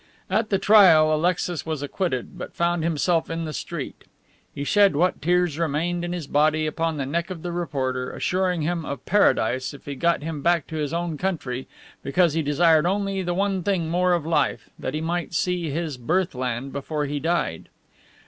[0.31, 4.05] At the trial Alexis was acquitted, but found himself in the street.
[4.51, 8.63] He shed what tears remained in his body upon the neck of the reporter, assuring
[8.63, 11.67] him of paradise if he got him back to his own country,
[12.01, 15.97] because he desired only the one thing more of life, that he might see his
[15.97, 17.69] birth land before he died.